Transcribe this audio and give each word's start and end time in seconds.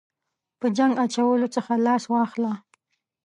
په 0.59 0.67
جنګ 0.77 0.93
اچولو 1.03 1.47
څخه 1.55 1.71
لاس 1.85 2.03
واخله. 2.13 2.53